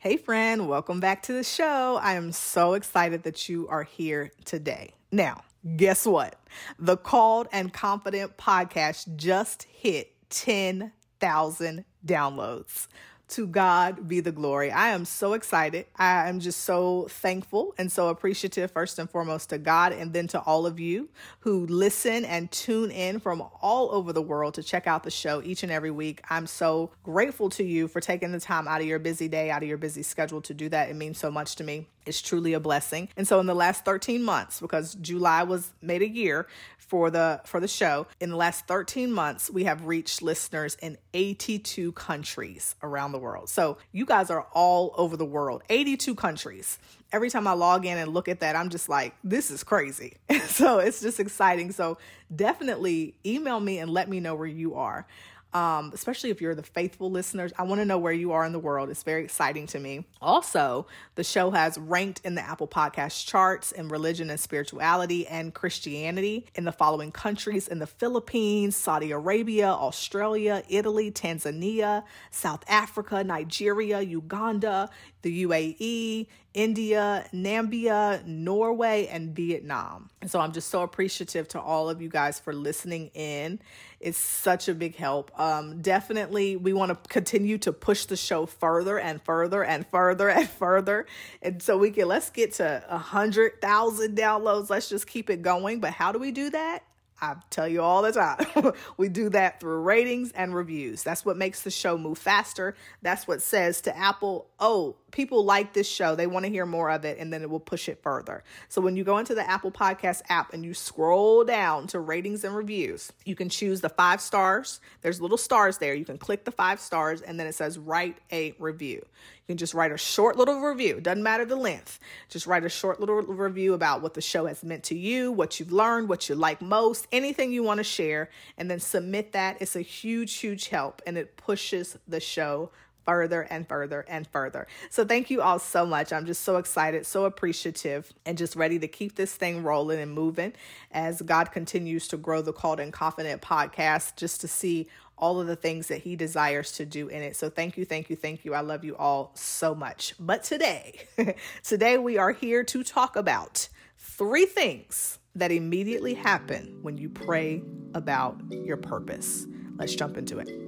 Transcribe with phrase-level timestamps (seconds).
[0.00, 1.98] Hey, friend, welcome back to the show.
[2.00, 4.94] I am so excited that you are here today.
[5.10, 5.42] Now,
[5.76, 6.36] guess what?
[6.78, 12.86] The Called and Confident podcast just hit 10,000 downloads.
[13.28, 14.70] To God be the glory.
[14.70, 15.84] I am so excited.
[15.96, 20.28] I am just so thankful and so appreciative, first and foremost, to God and then
[20.28, 21.10] to all of you
[21.40, 25.42] who listen and tune in from all over the world to check out the show
[25.42, 26.22] each and every week.
[26.30, 29.62] I'm so grateful to you for taking the time out of your busy day, out
[29.62, 30.88] of your busy schedule to do that.
[30.88, 31.86] It means so much to me.
[32.08, 33.08] It's truly a blessing.
[33.16, 36.46] And so in the last 13 months, because July was made a year
[36.78, 40.96] for the for the show, in the last 13 months, we have reached listeners in
[41.12, 43.50] 82 countries around the world.
[43.50, 46.78] So you guys are all over the world, 82 countries.
[47.12, 50.16] Every time I log in and look at that, I'm just like, this is crazy.
[50.46, 51.72] so it's just exciting.
[51.72, 51.98] So
[52.34, 55.06] definitely email me and let me know where you are
[55.54, 57.52] um, especially if you're the faithful listeners.
[57.58, 58.90] I want to know where you are in the world.
[58.90, 60.04] It's very exciting to me.
[60.20, 65.54] Also, the show has ranked in the Apple Podcast charts in religion and spirituality and
[65.54, 73.24] Christianity in the following countries in the Philippines, Saudi Arabia, Australia, Italy, Tanzania, South Africa,
[73.24, 74.90] Nigeria, Uganda,
[75.22, 80.10] the UAE, India, Namibia, Norway, and Vietnam.
[80.20, 83.60] And so I'm just so appreciative to all of you guys for listening in.
[84.00, 85.32] It's such a big help.
[85.38, 90.28] Um, definitely, we want to continue to push the show further and further and further
[90.28, 91.06] and further.
[91.42, 94.70] And so we can let's get to a hundred thousand downloads.
[94.70, 95.80] Let's just keep it going.
[95.80, 96.84] But how do we do that?
[97.20, 98.72] I tell you all the time.
[98.96, 101.02] we do that through ratings and reviews.
[101.02, 102.76] That's what makes the show move faster.
[103.02, 106.14] That's what says to Apple, oh, people like this show.
[106.14, 108.44] They want to hear more of it, and then it will push it further.
[108.68, 112.44] So when you go into the Apple Podcast app and you scroll down to ratings
[112.44, 114.80] and reviews, you can choose the five stars.
[115.02, 115.94] There's little stars there.
[115.94, 119.04] You can click the five stars, and then it says write a review.
[119.48, 121.00] You can just write a short little review.
[121.00, 121.98] Doesn't matter the length.
[122.28, 125.58] Just write a short little review about what the show has meant to you, what
[125.58, 129.56] you've learned, what you like most, anything you want to share, and then submit that.
[129.60, 132.70] It's a huge, huge help, and it pushes the show
[133.08, 134.66] further and further and further.
[134.90, 136.12] So thank you all so much.
[136.12, 140.12] I'm just so excited, so appreciative, and just ready to keep this thing rolling and
[140.12, 140.52] moving
[140.92, 145.46] as God continues to grow the Called and Confident podcast just to see all of
[145.46, 147.34] the things that he desires to do in it.
[147.34, 148.52] So thank you, thank you, thank you.
[148.52, 150.12] I love you all so much.
[150.20, 151.00] But today,
[151.64, 157.62] today we are here to talk about three things that immediately happen when you pray
[157.94, 159.46] about your purpose.
[159.78, 160.67] Let's jump into it.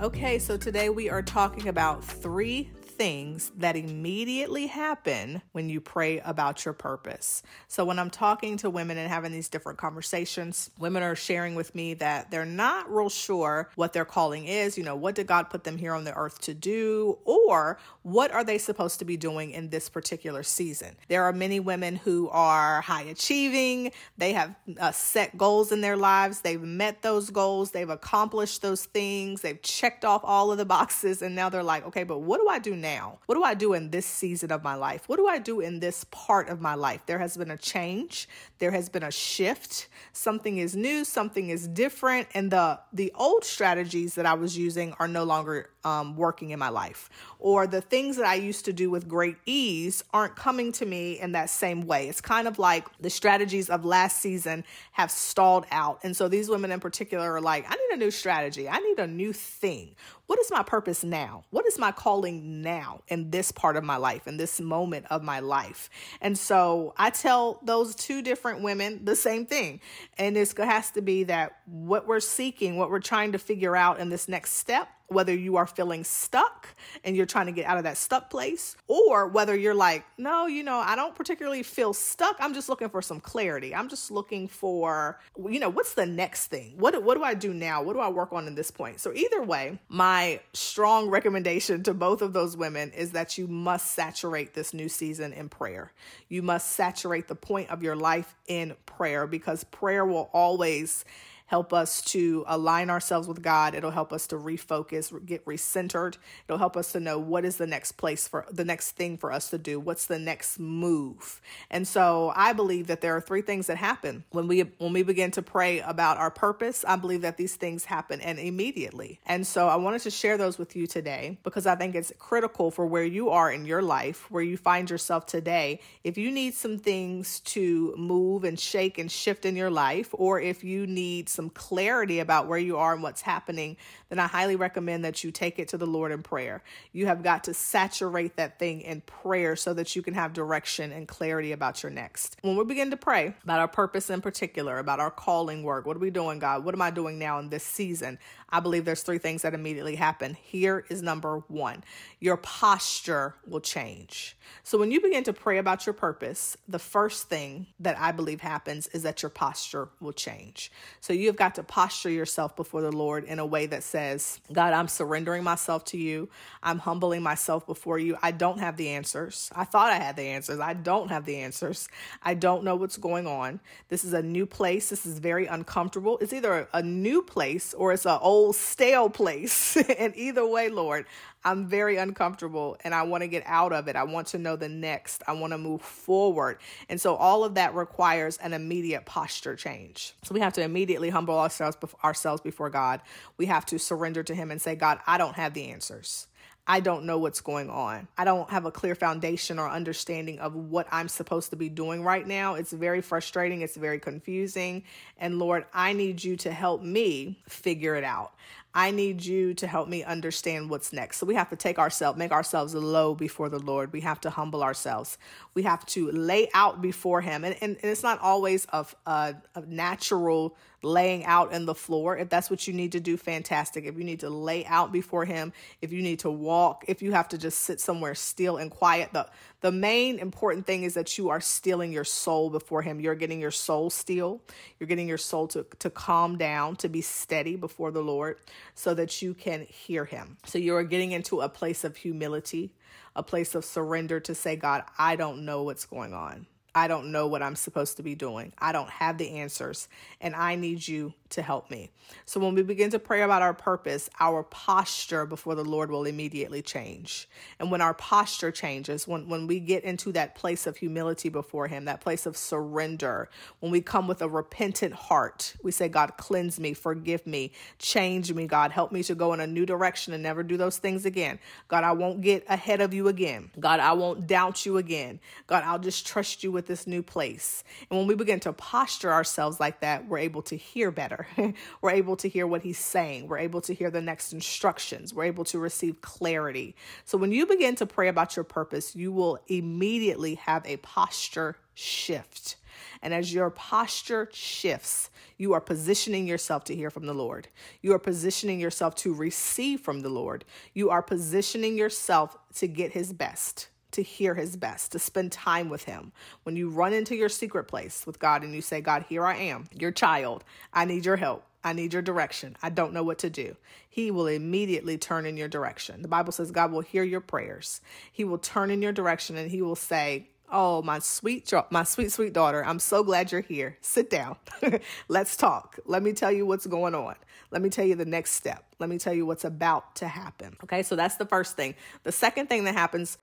[0.00, 6.18] Okay, so today we are talking about three things that immediately happen when you pray
[6.20, 7.42] about your purpose.
[7.68, 11.74] So, when I'm talking to women and having these different conversations, women are sharing with
[11.74, 14.76] me that they're not real sure what their calling is.
[14.76, 17.18] You know, what did God put them here on the earth to do?
[17.24, 20.96] Or what are they supposed to be doing in this particular season?
[21.08, 25.96] There are many women who are high achieving, they have uh, set goals in their
[25.96, 30.64] lives, they've met those goals, they've accomplished those things, they've checked off all of the
[30.64, 32.87] boxes, and now they're like, okay, but what do I do now?
[32.94, 33.18] Now?
[33.26, 35.08] What do I do in this season of my life?
[35.08, 37.02] What do I do in this part of my life?
[37.06, 39.88] There has been a change, there has been a shift.
[40.12, 44.94] Something is new, something is different, and the the old strategies that I was using
[45.00, 47.08] are no longer um, working in my life,
[47.38, 51.18] or the things that I used to do with great ease aren't coming to me
[51.18, 52.08] in that same way.
[52.08, 56.00] It's kind of like the strategies of last season have stalled out.
[56.04, 58.98] And so these women in particular are like, I need a new strategy, I need
[58.98, 59.96] a new thing.
[60.26, 61.44] What is my purpose now?
[61.50, 65.22] What is my calling now in this part of my life, in this moment of
[65.22, 65.88] my life?
[66.20, 69.80] And so I tell those two different women the same thing.
[70.18, 74.00] And it has to be that what we're seeking, what we're trying to figure out
[74.00, 76.68] in this next step whether you are feeling stuck
[77.02, 80.46] and you're trying to get out of that stuck place, or whether you're like, no,
[80.46, 82.36] you know, I don't particularly feel stuck.
[82.38, 83.74] I'm just looking for some clarity.
[83.74, 85.18] I'm just looking for,
[85.48, 86.74] you know, what's the next thing?
[86.76, 87.82] What, what do I do now?
[87.82, 89.00] What do I work on in this point?
[89.00, 93.92] So, either way, my strong recommendation to both of those women is that you must
[93.92, 95.92] saturate this new season in prayer.
[96.28, 101.04] You must saturate the point of your life in prayer because prayer will always
[101.48, 103.74] help us to align ourselves with God.
[103.74, 106.18] It'll help us to refocus, get recentered.
[106.46, 109.32] It'll help us to know what is the next place for the next thing for
[109.32, 109.80] us to do.
[109.80, 111.40] What's the next move?
[111.70, 115.02] And so I believe that there are three things that happen when we when we
[115.02, 116.84] begin to pray about our purpose.
[116.86, 119.20] I believe that these things happen and immediately.
[119.24, 122.70] And so I wanted to share those with you today because I think it's critical
[122.70, 125.80] for where you are in your life, where you find yourself today.
[126.04, 130.40] If you need some things to move and shake and shift in your life, or
[130.40, 133.76] if you need some clarity about where you are and what's happening,
[134.08, 136.64] then I highly recommend that you take it to the Lord in prayer.
[136.90, 140.90] You have got to saturate that thing in prayer so that you can have direction
[140.90, 142.38] and clarity about your next.
[142.42, 145.96] When we begin to pray about our purpose in particular, about our calling work, what
[145.96, 146.64] are we doing, God?
[146.64, 148.18] What am I doing now in this season?
[148.50, 150.34] I believe there's three things that immediately happen.
[150.34, 151.84] Here is number one
[152.20, 154.36] your posture will change.
[154.62, 158.40] So when you begin to pray about your purpose, the first thing that I believe
[158.40, 160.72] happens is that your posture will change.
[161.00, 164.40] So you have got to posture yourself before the Lord in a way that says,
[164.52, 166.28] God, I'm surrendering myself to you.
[166.62, 168.16] I'm humbling myself before you.
[168.22, 169.50] I don't have the answers.
[169.54, 170.60] I thought I had the answers.
[170.60, 171.88] I don't have the answers.
[172.22, 173.60] I don't know what's going on.
[173.88, 174.88] This is a new place.
[174.88, 176.18] This is very uncomfortable.
[176.20, 179.76] It's either a new place or it's an old stale place.
[179.98, 181.06] and either way, Lord,
[181.44, 183.96] I'm very uncomfortable and I want to get out of it.
[183.96, 185.22] I want to know the next.
[185.26, 186.58] I want to move forward.
[186.88, 190.14] And so all of that requires an immediate posture change.
[190.22, 193.00] So we have to immediately humble ourselves ourselves before God.
[193.36, 196.27] We have to surrender to him and say, "God, I don't have the answers."
[196.70, 198.08] I don't know what's going on.
[198.18, 202.04] I don't have a clear foundation or understanding of what I'm supposed to be doing
[202.04, 202.56] right now.
[202.56, 203.62] It's very frustrating.
[203.62, 204.84] It's very confusing.
[205.16, 208.34] And Lord, I need you to help me figure it out.
[208.74, 211.16] I need you to help me understand what's next.
[211.16, 213.92] So we have to take ourselves, make ourselves low before the Lord.
[213.92, 215.16] We have to humble ourselves.
[215.54, 217.44] We have to lay out before Him.
[217.44, 221.74] And, and, and it's not always of uh, a, a natural laying out in the
[221.74, 222.16] floor.
[222.16, 223.84] If that's what you need to do, fantastic.
[223.84, 225.52] If you need to lay out before Him,
[225.82, 229.12] if you need to walk, if you have to just sit somewhere still and quiet,
[229.12, 229.28] the,
[229.60, 233.00] the main important thing is that you are stealing your soul before Him.
[233.00, 234.40] You're getting your soul still.
[234.78, 238.38] You're getting your soul to, to calm down, to be steady before the Lord
[238.74, 240.36] so that you can hear Him.
[240.44, 242.72] So you are getting into a place of humility,
[243.16, 246.46] a place of surrender to say, God, I don't know what's going on.
[246.74, 248.52] I don't know what I'm supposed to be doing.
[248.58, 249.88] I don't have the answers,
[250.20, 251.90] and I need you to help me.
[252.24, 256.04] So when we begin to pray about our purpose, our posture before the Lord will
[256.04, 257.28] immediately change.
[257.58, 261.68] And when our posture changes, when, when we get into that place of humility before
[261.68, 263.28] Him, that place of surrender,
[263.60, 268.32] when we come with a repentant heart, we say, God, cleanse me, forgive me, change
[268.32, 271.04] me, God, help me to go in a new direction and never do those things
[271.04, 271.38] again.
[271.68, 273.50] God, I won't get ahead of you again.
[273.60, 275.20] God, I won't doubt you again.
[275.46, 277.64] God, I'll just trust you with this new place.
[277.90, 281.54] And when we begin to posture ourselves like that, we're able to hear better better.
[281.82, 283.28] we're able to hear what he's saying.
[283.28, 285.12] We're able to hear the next instructions.
[285.12, 286.74] We're able to receive clarity.
[287.04, 291.56] So when you begin to pray about your purpose, you will immediately have a posture
[291.74, 292.56] shift.
[293.02, 297.48] And as your posture shifts, you are positioning yourself to hear from the Lord.
[297.80, 300.44] You are positioning yourself to receive from the Lord.
[300.74, 305.68] You are positioning yourself to get his best to hear his best, to spend time
[305.68, 306.12] with him.
[306.42, 309.36] When you run into your secret place with God and you say, God, here I
[309.36, 310.44] am, your child.
[310.72, 311.44] I need your help.
[311.64, 312.56] I need your direction.
[312.62, 313.56] I don't know what to do.
[313.88, 316.02] He will immediately turn in your direction.
[316.02, 317.80] The Bible says God will hear your prayers.
[318.12, 322.10] He will turn in your direction and he will say, Oh, my sweet, my sweet,
[322.10, 323.76] sweet daughter, I'm so glad you're here.
[323.82, 324.36] Sit down.
[325.08, 325.78] Let's talk.
[325.84, 327.16] Let me tell you what's going on.
[327.50, 328.64] Let me tell you the next step.
[328.78, 330.56] Let me tell you what's about to happen.
[330.64, 331.74] Okay, so that's the first thing.
[332.04, 333.18] The second thing that happens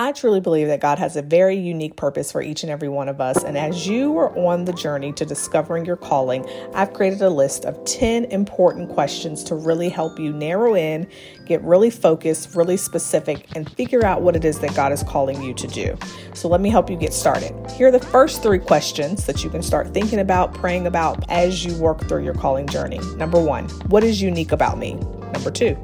[0.00, 3.10] I truly believe that God has a very unique purpose for each and every one
[3.10, 3.44] of us.
[3.44, 7.66] And as you are on the journey to discovering your calling, I've created a list
[7.66, 11.06] of 10 important questions to really help you narrow in,
[11.44, 15.42] get really focused, really specific, and figure out what it is that God is calling
[15.42, 15.98] you to do.
[16.32, 17.52] So let me help you get started.
[17.72, 21.62] Here are the first three questions that you can start thinking about, praying about as
[21.62, 23.00] you work through your calling journey.
[23.16, 24.94] Number one, what is unique about me?
[25.34, 25.74] Number two,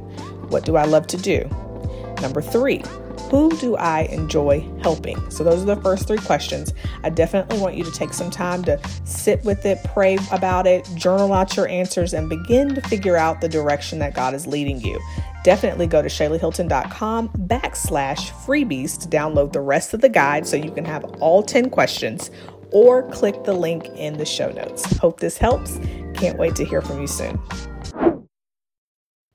[0.49, 1.47] what do I love to do?
[2.23, 2.83] Number three,
[3.31, 5.31] who do I enjoy helping?
[5.31, 6.73] So, those are the first three questions.
[7.03, 10.89] I definitely want you to take some time to sit with it, pray about it,
[10.95, 14.81] journal out your answers, and begin to figure out the direction that God is leading
[14.81, 15.01] you.
[15.45, 20.73] Definitely go to ShaylaHilton.com backslash freebies to download the rest of the guide so you
[20.73, 22.31] can have all 10 questions
[22.73, 24.97] or click the link in the show notes.
[24.99, 25.79] Hope this helps.
[26.15, 27.39] Can't wait to hear from you soon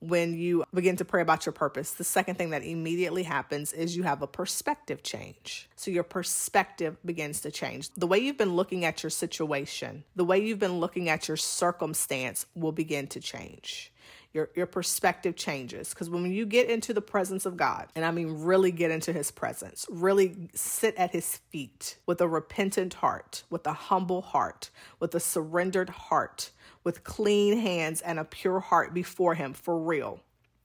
[0.02, 3.96] when you begin to pray about your purpose, the second thing that immediately happens is
[3.96, 5.68] you have a perspective change.
[5.76, 7.88] So your perspective begins to change.
[7.96, 11.36] The way you've been looking at your situation, the way you've been looking at your
[11.36, 13.92] circumstance will begin to change.
[14.32, 18.10] Your, your perspective changes because when you get into the presence of God, and I
[18.10, 23.44] mean really get into his presence, really sit at his feet with a repentant heart,
[23.50, 26.50] with a humble heart, with a surrendered heart,
[26.84, 30.20] with clean hands and a pure heart before him for real.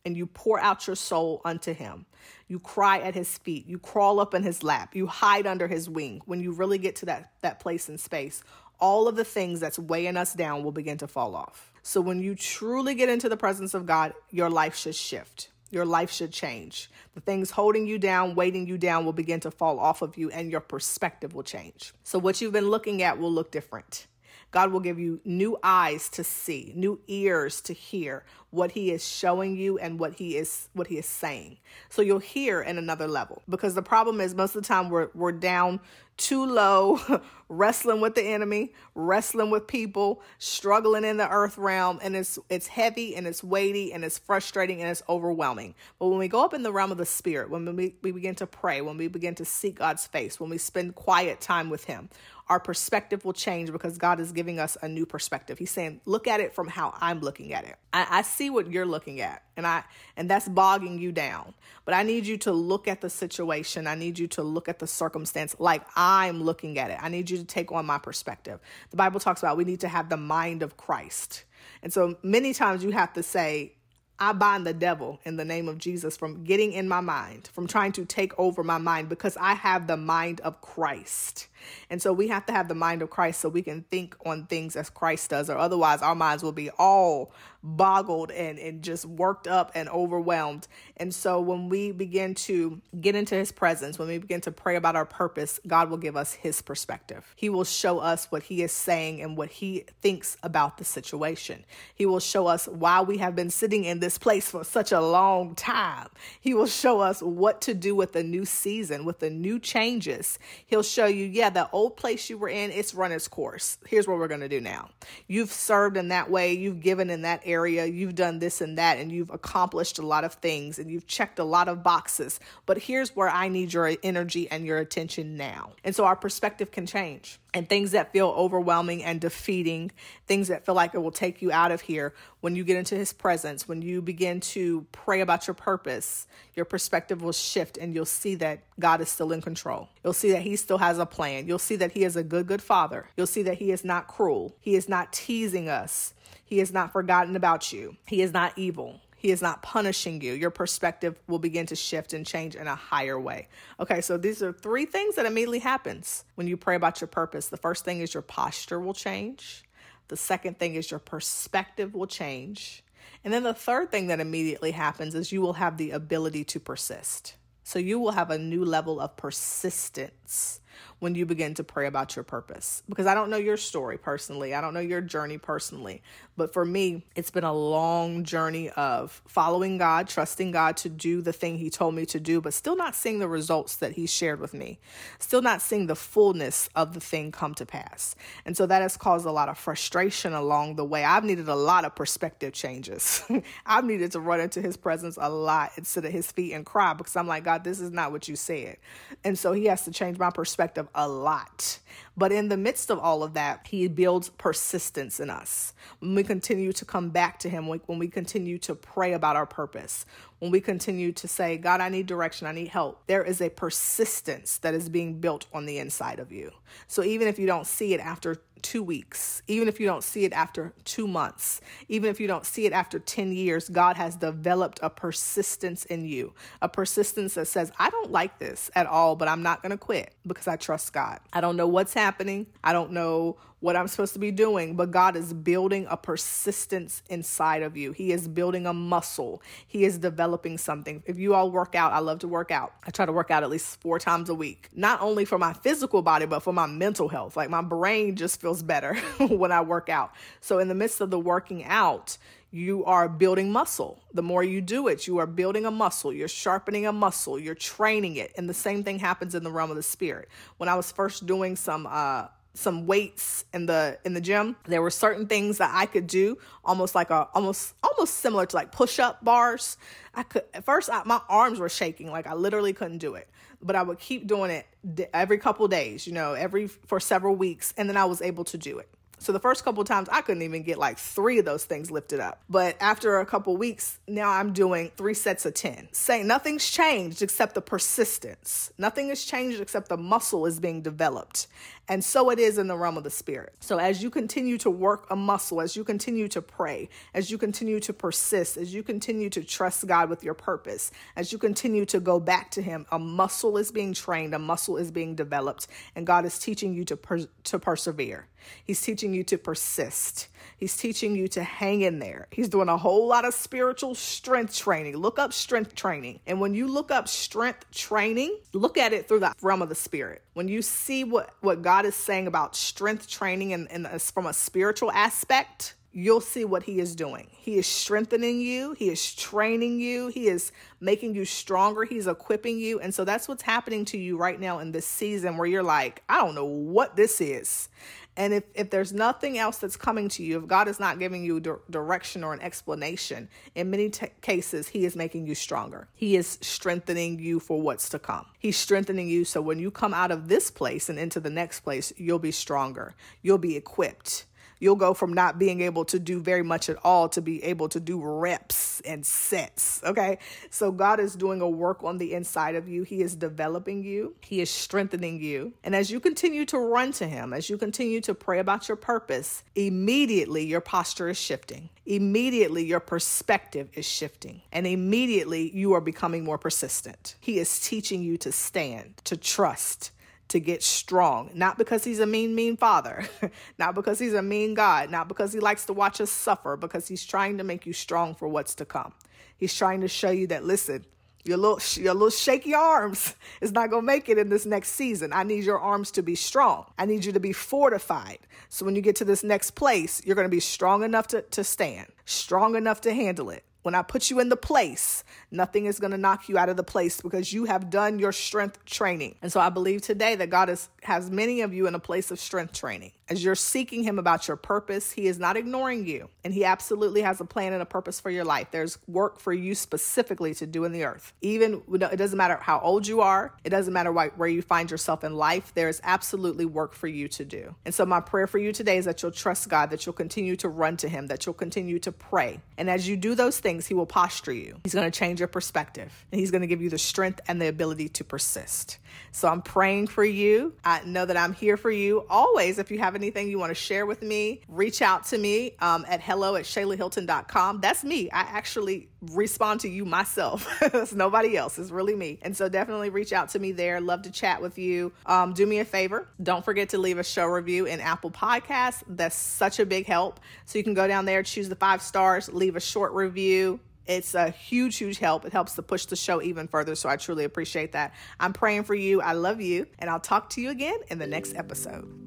[0.05, 2.05] And you pour out your soul unto him.
[2.47, 3.67] You cry at his feet.
[3.67, 4.95] You crawl up in his lap.
[4.95, 6.21] You hide under his wing.
[6.25, 8.41] When you really get to that, that place in space,
[8.79, 11.71] all of the things that's weighing us down will begin to fall off.
[11.81, 15.50] So when you truly get into the presence of God, your life should shift.
[15.69, 16.89] Your life should change.
[17.13, 20.29] The things holding you down, weighting you down will begin to fall off of you,
[20.29, 21.93] and your perspective will change.
[22.03, 24.07] So, what you've been looking at will look different.
[24.51, 29.06] God will give you new eyes to see, new ears to hear what he is
[29.06, 31.58] showing you and what he is what he is saying.
[31.89, 33.42] So you'll hear in another level.
[33.50, 35.82] Because the problem is most of the time we're we're down
[36.16, 37.00] too low,
[37.50, 42.68] wrestling with the enemy, wrestling with people, struggling in the earth realm, and it's it's
[42.68, 45.75] heavy and it's weighty and it's frustrating and it's overwhelming.
[46.00, 48.36] But when we go up in the realm of the spirit, when we, we begin
[48.36, 51.84] to pray, when we begin to seek God's face, when we spend quiet time with
[51.84, 52.10] him,
[52.50, 55.60] our perspective will change because God is giving us a new perspective.
[55.60, 57.75] He's saying, look at it from how I'm looking at it.
[57.92, 59.84] I, I see what you're looking at, and I
[60.16, 61.54] and that's bogging you down.
[61.84, 63.88] But I need you to look at the situation.
[63.88, 66.98] I need you to look at the circumstance like I'm looking at it.
[67.01, 68.60] I need you to take on my perspective.
[68.92, 71.44] The Bible talks about we need to have the mind of Christ.
[71.84, 73.74] And so many times you have to say,
[74.20, 77.68] I bind the devil in the name of Jesus from getting in my mind, from
[77.68, 81.48] trying to take over my mind, because I have the mind of Christ.
[81.90, 84.46] And so we have to have the mind of Christ so we can think on
[84.46, 87.32] things as Christ does, or otherwise our minds will be all
[87.64, 90.68] boggled and, and just worked up and overwhelmed.
[90.96, 94.76] And so when we begin to get into his presence, when we begin to pray
[94.76, 97.26] about our purpose, God will give us his perspective.
[97.36, 101.66] He will show us what he is saying and what he thinks about the situation.
[101.94, 105.02] He will show us why we have been sitting in this place for such a
[105.02, 106.08] long time.
[106.40, 110.40] He will show us what to do with the new season, with the new changes.
[110.68, 113.77] He'll show you, yeah, the old place you were in, it's run its course.
[113.88, 114.89] Here's what we're going to do now.
[115.27, 118.98] You've served in that way, you've given in that area, you've done this and that,
[118.98, 122.39] and you've accomplished a lot of things and you've checked a lot of boxes.
[122.66, 125.72] But here's where I need your energy and your attention now.
[125.84, 129.92] And so our perspective can change and things that feel overwhelming and defeating,
[130.28, 132.96] things that feel like it will take you out of here, when you get into
[132.96, 137.96] his presence, when you begin to pray about your purpose, your perspective will shift and
[137.96, 139.90] you'll see that God is still in control.
[140.04, 141.48] You'll see that he still has a plan.
[141.48, 143.08] You'll see that he is a good, good father.
[143.18, 144.56] You'll see that he is not cruel.
[144.60, 146.14] He is not teasing us.
[146.46, 147.98] He has not forgotten about you.
[148.06, 149.02] He is not evil.
[149.27, 150.31] He is not punishing you.
[150.31, 153.50] Your perspective will begin to shift and change in a higher way.
[153.77, 157.50] Okay, so these are three things that immediately happens when you pray about your purpose.
[157.50, 159.65] The first thing is your posture will change.
[160.07, 162.86] The second thing is your perspective will change.
[163.25, 166.62] And then the third thing that immediately happens is you will have the ability to
[166.62, 167.36] persist.
[167.65, 170.62] So you will have a new level of persistence
[171.00, 172.84] when you begin to pray about your purpose.
[172.89, 176.01] Because I don't know your story personally, I don't know your journey personally,
[176.36, 181.22] but for me, it's been a long journey of following God, trusting God to do
[181.22, 184.05] the thing He told me to do, but still not seeing the results that He
[184.05, 184.79] shared with me,
[185.19, 188.15] still not seeing the fullness of the thing come to pass.
[188.46, 191.03] And so that has caused a lot of frustration along the way.
[191.03, 193.24] I've needed a lot of perspective changes.
[193.65, 196.65] I've needed to run into His presence a lot and sit at His feet and
[196.65, 198.77] cry because I'm like, God, this is not what you said.
[199.24, 201.79] And so He has to change my perspective a lot.
[202.15, 205.74] But in the midst of all of that, He builds persistence in us.
[206.00, 209.45] When we continue to come back to Him, when we continue to pray about our
[209.45, 210.05] purpose,
[210.39, 213.50] when we continue to say, God, I need direction, I need help, there is a
[213.50, 216.51] persistence that is being built on the inside of you.
[216.88, 220.25] So even if you don't see it after two weeks, even if you don't see
[220.25, 224.15] it after two months, even if you don't see it after 10 years, God has
[224.15, 229.15] developed a persistence in you, a persistence that says, I don't like this at all,
[229.15, 231.20] but I'm not going to quit because I trust God.
[231.34, 232.48] I don't know what's happening.
[232.63, 237.02] I don't know what I'm supposed to be doing, but God is building a persistence
[237.10, 237.92] inside of you.
[237.92, 239.42] He is building a muscle.
[239.66, 241.02] He is developing something.
[241.08, 242.74] If you all work out, I love to work out.
[242.86, 245.54] I try to work out at least four times a week, not only for my
[245.54, 247.36] physical body, but for my mental health.
[247.36, 250.12] Like my brain just feels better when I work out.
[250.40, 252.18] So, in the midst of the working out,
[252.52, 254.02] you are building muscle.
[254.14, 256.14] The more you do it, you are building a muscle.
[256.14, 257.38] You're sharpening a muscle.
[257.38, 258.32] You're training it.
[258.38, 260.30] And the same thing happens in the realm of the spirit.
[260.58, 264.56] When I was first doing some uh, some weights in the in the gym.
[264.66, 268.56] There were certain things that i could do almost like a almost almost similar to
[268.56, 269.78] like push-up bars.
[270.14, 273.28] I could at first I, my arms were shaking like i literally couldn't do it.
[273.62, 274.66] But i would keep doing it
[275.14, 278.58] every couple days you know every for several weeks and then i was able to
[278.58, 281.65] do it so the first couple times I couldn't even get like three of those
[281.65, 282.41] things lifted up.
[282.50, 285.89] But after a couple weeks, now I'm doing three sets of 10.
[285.91, 288.71] Say nothing's changed except the persistence.
[288.77, 291.47] Nothing has changed except the muscle is being developed.
[291.89, 293.53] And so it is in the realm of the spirit.
[293.62, 297.38] So as you continue to work a muscle, as you continue to pray, as you
[297.38, 301.86] continue to persist, as you continue to trust God with your purpose, as you continue
[301.86, 305.67] to go back to him, a muscle is being trained, a muscle is being developed,
[305.95, 308.27] and God is teaching you to per- to persevere.
[308.63, 310.27] He's teaching you to persist.
[310.58, 312.27] He's teaching you to hang in there.
[312.32, 314.98] He's doing a whole lot of spiritual strength training.
[314.98, 316.20] Look up strength training.
[316.25, 319.75] And when you look up strength training, look at it through the realm of the
[319.75, 320.24] spirit.
[320.34, 324.34] When you see what, what God is saying about strength training and, and from a
[324.34, 327.27] spiritual aspect, you'll see what he is doing.
[327.32, 332.60] He is strengthening you, he is training you, he is making you stronger, he's equipping
[332.60, 332.80] you.
[332.80, 336.04] And so that's what's happening to you right now in this season where you're like,
[336.08, 337.70] I don't know what this is.
[338.17, 341.24] And if, if there's nothing else that's coming to you, if God is not giving
[341.24, 345.88] you di- direction or an explanation, in many t- cases, He is making you stronger.
[345.93, 348.25] He is strengthening you for what's to come.
[348.39, 351.59] He's strengthening you so when you come out of this place and into the next
[351.59, 352.95] place, you'll be stronger.
[353.21, 354.25] You'll be equipped
[354.60, 357.70] you'll go from not being able to do very much at all to be able
[357.70, 359.82] to do reps and sets.
[359.84, 360.18] Okay.
[360.50, 362.84] So God is doing a work on the inside of you.
[362.84, 365.54] He is developing you, He is strengthening you.
[365.64, 368.78] And as you continue to run to Him, as you continue to pray about your
[368.78, 371.70] purpose, immediately your posture is shifting.
[371.86, 374.42] Immediately your perspective is shifting.
[374.52, 377.15] And immediately you are becoming more persistent.
[377.20, 379.91] He is teaching you to stand, to trust,
[380.30, 381.30] to get strong.
[381.34, 383.06] Not because he's a mean, mean father,
[383.58, 386.88] not because he's a mean God, not because he likes to watch us suffer, because
[386.88, 388.94] he's trying to make you strong for what's to come.
[389.38, 390.86] He's trying to show you that, listen,
[391.24, 394.70] your little, your little shaky arms is not going to make it in this next
[394.70, 395.13] season.
[395.13, 396.66] I need your arms to be strong.
[396.78, 398.20] I need you to be fortified.
[398.50, 401.22] So when you get to this next place, you're going to be strong enough to,
[401.22, 403.44] to stand, strong enough to handle it.
[403.67, 406.56] When I put you in the place, nothing is going to knock you out of
[406.56, 409.15] the place because you have done your strength training.
[409.21, 412.10] And so I believe today that God is, has many of you in a place
[412.10, 412.93] of strength training.
[413.10, 416.10] As you're seeking Him about your purpose, He is not ignoring you.
[416.23, 418.47] And He absolutely has a plan and a purpose for your life.
[418.51, 421.12] There's work for you specifically to do in the earth.
[421.21, 425.03] Even it doesn't matter how old you are, it doesn't matter where you find yourself
[425.03, 427.53] in life, there is absolutely work for you to do.
[427.65, 430.38] And so my prayer for you today is that you'll trust God, that you'll continue
[430.38, 432.39] to run to Him, that you'll continue to pray.
[432.58, 434.60] And as you do those things, He will posture you.
[434.63, 437.41] He's going to change your perspective, and He's going to give you the strength and
[437.41, 438.78] the ability to persist.
[439.12, 440.54] So I'm praying for you.
[440.63, 442.60] I know that I'm here for you always.
[442.60, 445.86] If you have anything you want to share with me, reach out to me um,
[445.88, 447.62] at hello at shaylahilton.com.
[447.62, 448.12] That's me.
[448.12, 450.48] I actually respond to you myself.
[450.78, 451.58] It's nobody else.
[451.58, 452.20] It's really me.
[452.22, 453.82] And so definitely reach out to me there.
[453.82, 454.91] Love to chat with you.
[455.06, 456.08] Um, do me a favor.
[456.22, 458.84] Don't forget to leave a show review in Apple Podcasts.
[458.88, 460.20] That's such a big help.
[460.46, 463.37] So you can go down there, choose the five stars, leave a short review.
[463.86, 465.26] It's a huge, huge help.
[465.26, 466.76] It helps to push the show even further.
[466.76, 467.93] So I truly appreciate that.
[468.19, 469.02] I'm praying for you.
[469.02, 469.65] I love you.
[469.80, 472.07] And I'll talk to you again in the next episode.